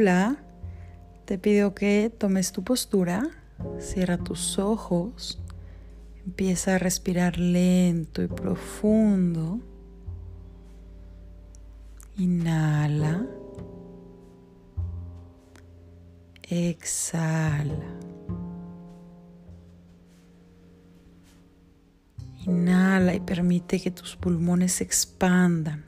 [0.00, 0.36] Hola,
[1.24, 3.30] te pido que tomes tu postura,
[3.80, 5.42] cierra tus ojos,
[6.24, 9.58] empieza a respirar lento y profundo.
[12.16, 13.26] Inhala.
[16.44, 17.90] Exhala.
[22.46, 25.86] Inhala y permite que tus pulmones se expandan,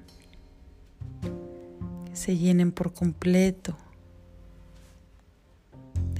[2.07, 3.77] que se llenen por completo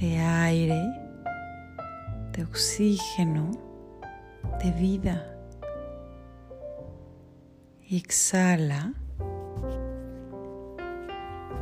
[0.01, 0.83] de aire,
[2.33, 3.51] de oxígeno,
[4.61, 5.27] de vida.
[7.89, 8.93] Exhala,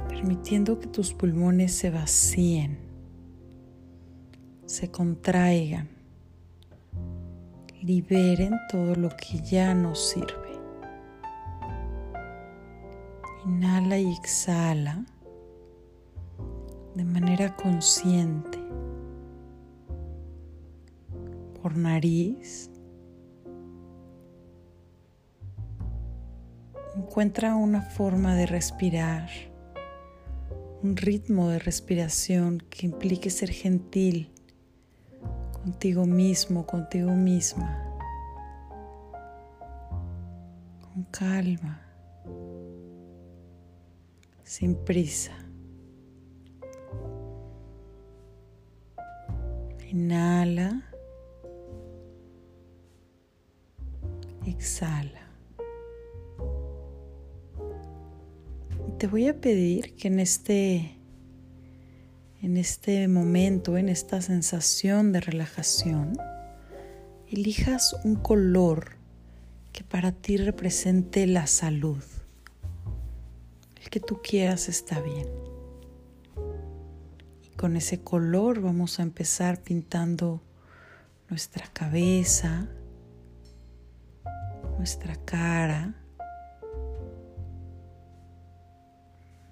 [0.08, 2.80] permitiendo que tus pulmones se vacíen,
[4.66, 6.00] se contraigan
[7.82, 10.60] liberen todo lo que ya no sirve.
[13.46, 15.06] Inhala y exhala
[17.00, 18.60] de manera consciente
[21.62, 22.70] por nariz.
[26.98, 29.30] Encuentra una forma de respirar,
[30.84, 34.34] un ritmo de respiración que implique ser gentil
[35.54, 37.82] contigo mismo, contigo misma,
[40.82, 41.82] con calma,
[44.44, 45.49] sin prisa.
[49.92, 50.84] Inhala,
[54.46, 55.28] exhala.
[59.00, 60.96] Te voy a pedir que en este
[62.44, 66.14] en este momento, en esta sensación de relajación,
[67.28, 68.92] elijas un color
[69.74, 72.04] que para ti represente la salud.
[73.82, 75.49] El que tú quieras está bien.
[77.60, 80.42] Con ese color vamos a empezar pintando
[81.30, 82.70] nuestra cabeza,
[84.78, 85.94] nuestra cara,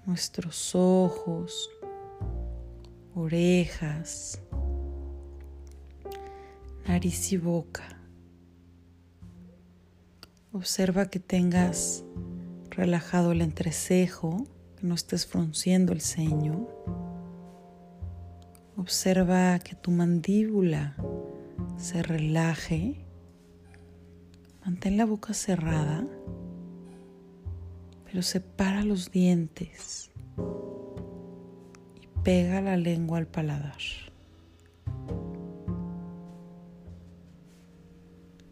[0.06, 1.68] nuestros ojos,
[3.14, 4.40] orejas,
[6.86, 8.00] nariz y boca.
[10.50, 12.04] Observa que tengas
[12.70, 14.46] relajado el entrecejo,
[14.78, 16.66] que no estés frunciendo el ceño.
[18.88, 20.96] Observa que tu mandíbula
[21.76, 23.04] se relaje.
[24.64, 26.06] Mantén la boca cerrada,
[28.06, 30.10] pero separa los dientes
[32.24, 33.76] pega la lengua al paladar.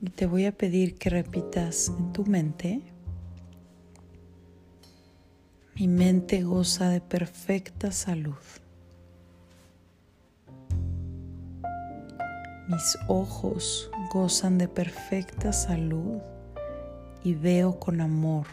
[0.02, 2.82] Y te voy a pedir que repitas en tu mente,
[5.76, 8.36] mi mente goza de perfecta salud.
[12.68, 16.18] Mis ojos gozan de perfecta salud
[17.22, 18.46] y veo con amor.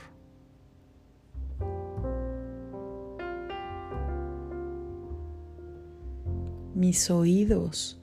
[6.76, 8.00] Mis oídos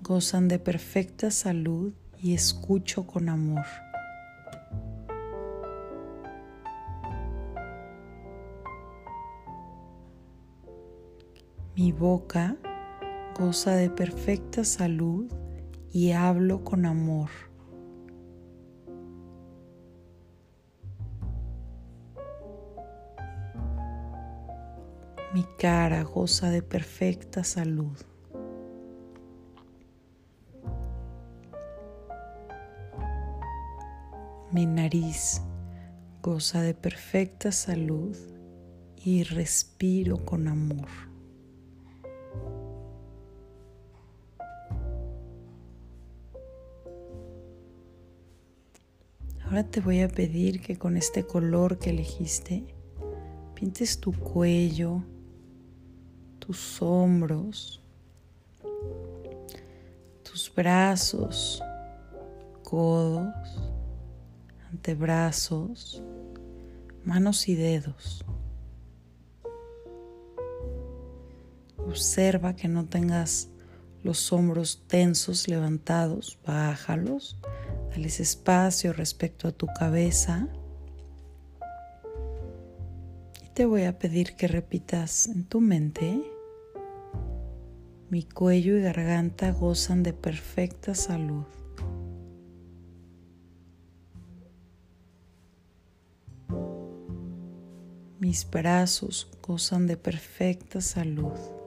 [0.00, 3.66] gozan de perfecta salud y escucho con amor.
[11.76, 12.56] Mi boca
[13.42, 15.26] goza de perfecta salud
[15.90, 17.28] y hablo con amor.
[25.34, 27.98] Mi cara goza de perfecta salud.
[34.52, 35.42] Mi nariz
[36.22, 38.16] goza de perfecta salud
[38.96, 41.11] y respiro con amor.
[49.52, 52.64] Ahora te voy a pedir que con este color que elegiste
[53.54, 55.04] pintes tu cuello,
[56.38, 57.82] tus hombros,
[60.22, 61.62] tus brazos,
[62.62, 63.28] codos,
[64.70, 66.02] antebrazos,
[67.04, 68.24] manos y dedos.
[71.76, 73.50] Observa que no tengas
[74.02, 77.36] los hombros tensos levantados, bájalos,
[77.92, 80.48] dales espacio respecto a tu cabeza
[83.54, 86.22] te voy a pedir que repitas en tu mente,
[88.08, 91.44] mi cuello y garganta gozan de perfecta salud.
[98.20, 101.61] Mis brazos gozan de perfecta salud.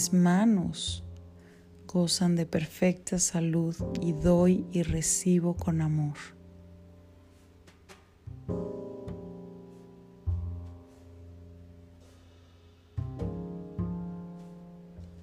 [0.00, 1.04] Mis manos
[1.86, 6.16] gozan de perfecta salud y doy y recibo con amor.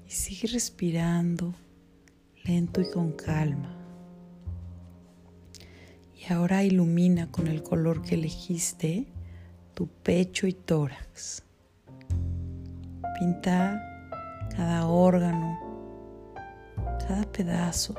[0.06, 1.56] Y sigue respirando
[2.45, 3.75] lento y con calma.
[6.13, 9.07] Y ahora ilumina con el color que elegiste
[9.74, 11.41] tu pecho y tórax.
[13.19, 13.95] Pinta
[14.55, 15.57] cada órgano,
[16.99, 17.95] cada pedazo,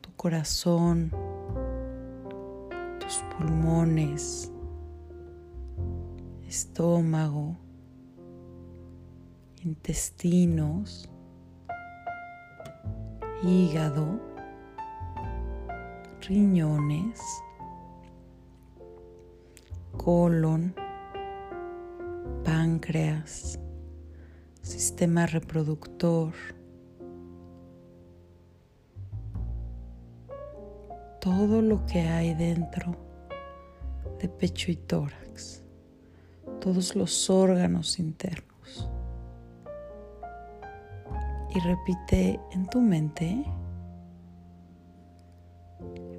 [0.00, 1.10] tu corazón,
[2.98, 4.50] tus pulmones,
[6.48, 7.56] estómago,
[9.64, 11.08] intestinos,
[13.42, 14.20] hígado,
[16.28, 17.20] riñones,
[19.96, 20.74] colon,
[22.44, 23.58] páncreas,
[24.66, 26.32] sistema reproductor,
[31.20, 32.96] todo lo que hay dentro
[34.20, 35.62] de pecho y tórax,
[36.60, 38.90] todos los órganos internos.
[41.54, 43.44] Y repite en tu mente,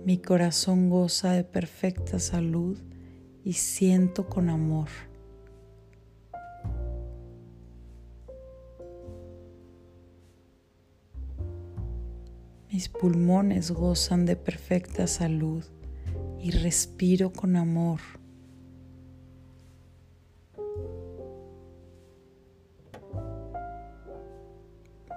[0.06, 2.78] mi corazón goza de perfecta salud
[3.44, 4.88] y siento con amor
[12.78, 15.64] Mis pulmones gozan de perfecta salud
[16.40, 18.02] y respiro con amor.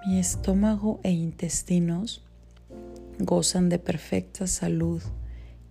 [0.06, 2.22] Mi estómago e intestinos
[3.18, 5.02] gozan de perfecta salud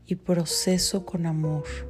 [0.06, 1.89] y proceso con amor.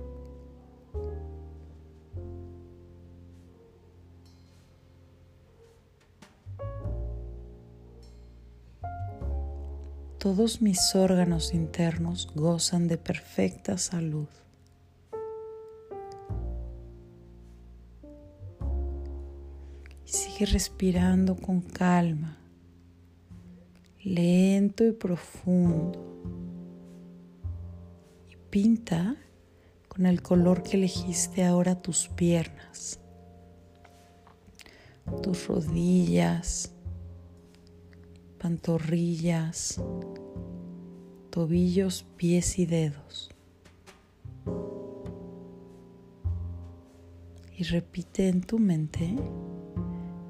[10.29, 14.27] Todos mis órganos internos gozan de perfecta salud.
[20.05, 22.37] Y sigue respirando con calma,
[24.03, 25.99] lento y profundo.
[28.29, 29.15] Y pinta
[29.87, 32.99] con el color que elegiste ahora tus piernas,
[35.23, 36.71] tus rodillas,
[38.39, 39.81] pantorrillas,
[41.29, 43.29] tobillos, pies y dedos.
[47.57, 49.13] Y repite en tu mente,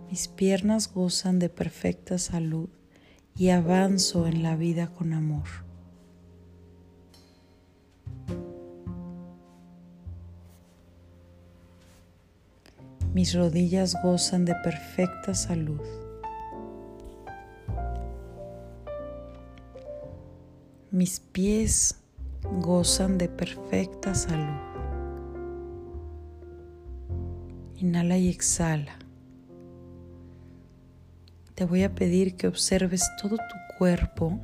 [0.10, 2.70] mis piernas gozan de perfecta salud
[3.36, 5.48] y avanzo en la vida con amor.
[13.14, 16.09] Mis rodillas gozan de perfecta salud.
[20.92, 22.02] Mis pies
[22.42, 24.58] gozan de perfecta salud.
[27.76, 28.98] Inhala y exhala.
[31.54, 34.40] Te voy a pedir que observes todo tu cuerpo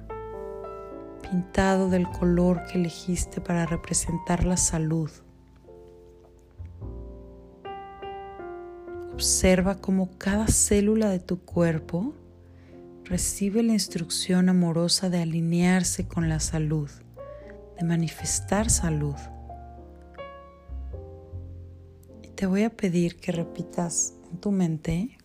[1.24, 5.10] pintado del color que elegiste para representar la salud.
[9.14, 12.14] Observa cómo cada célula de tu cuerpo
[13.06, 16.90] recibe la instrucción amorosa de alinearse con la salud,
[17.78, 19.16] de manifestar salud.
[22.24, 25.18] Y te voy a pedir que repitas en tu mente,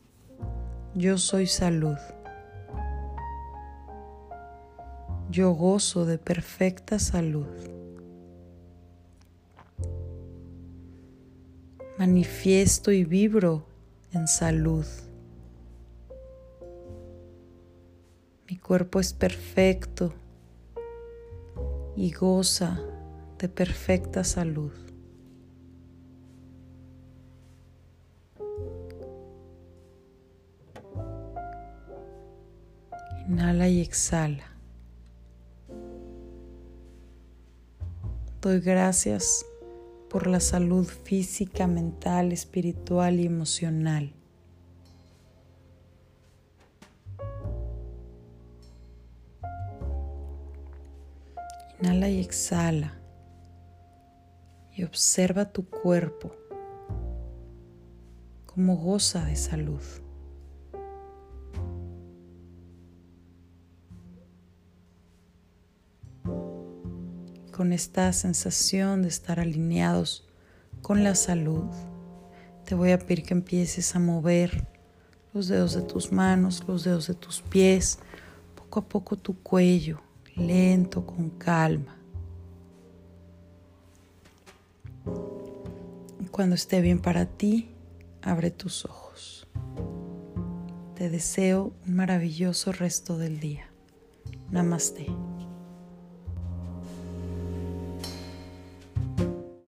[0.94, 1.96] yo soy salud.
[5.30, 7.46] Yo gozo de perfecta salud.
[11.98, 13.64] Manifiesto y vibro
[14.12, 14.86] en salud.
[18.50, 20.12] Mi cuerpo es perfecto
[21.94, 22.80] y goza
[23.38, 24.72] de perfecta salud.
[33.28, 34.46] Inhala y exhala.
[38.40, 39.46] Doy gracias
[40.08, 44.12] por la salud física, mental, espiritual y emocional.
[51.80, 52.94] Inhala y exhala.
[54.72, 56.34] Y observa tu cuerpo
[58.46, 59.82] como goza de salud.
[67.60, 70.26] con esta sensación de estar alineados
[70.80, 71.66] con la salud,
[72.64, 74.66] te voy a pedir que empieces a mover
[75.34, 77.98] los dedos de tus manos, los dedos de tus pies,
[78.54, 80.00] poco a poco tu cuello,
[80.40, 81.96] lento, con calma.
[86.30, 87.70] Cuando esté bien para ti,
[88.22, 89.46] abre tus ojos.
[90.94, 93.70] Te deseo un maravilloso resto del día.
[94.50, 95.06] Namaste.